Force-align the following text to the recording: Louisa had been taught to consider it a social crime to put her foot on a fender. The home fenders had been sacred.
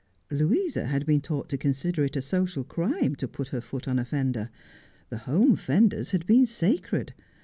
Louisa 0.31 0.87
had 0.87 1.05
been 1.05 1.21
taught 1.21 1.47
to 1.49 1.59
consider 1.59 2.03
it 2.03 2.15
a 2.15 2.23
social 2.23 2.63
crime 2.63 3.15
to 3.17 3.27
put 3.27 3.49
her 3.49 3.61
foot 3.61 3.87
on 3.87 3.99
a 3.99 4.03
fender. 4.03 4.49
The 5.09 5.19
home 5.29 5.55
fenders 5.55 6.09
had 6.09 6.25
been 6.25 6.47
sacred. 6.47 7.13